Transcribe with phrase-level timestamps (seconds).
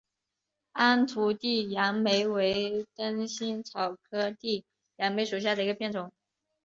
[0.71, 6.11] 安图地杨梅为灯心草科地杨梅属下的一个变种。